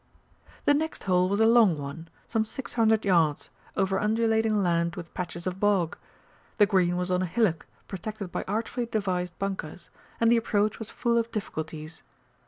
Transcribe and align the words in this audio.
The 0.65 0.73
next 0.73 1.03
hole 1.03 1.29
was 1.29 1.39
a 1.39 1.45
long 1.45 1.77
one, 1.77 2.07
some 2.27 2.43
six 2.43 2.73
hundred 2.73 3.05
yards, 3.05 3.51
over 3.77 3.99
undulating 3.99 4.63
land 4.63 4.95
with 4.95 5.13
patches 5.13 5.45
of 5.45 5.59
bog; 5.59 5.95
the 6.57 6.65
green 6.65 6.97
was 6.97 7.11
on 7.11 7.21
a 7.21 7.27
hillock 7.27 7.67
protected 7.87 8.31
by 8.31 8.43
artfully 8.47 8.87
devised 8.87 9.37
bunkers, 9.37 9.91
and 10.19 10.31
the 10.31 10.37
approach 10.37 10.79
was 10.79 10.89
full 10.89 11.19
of 11.19 11.29
difficulties. 11.31 12.01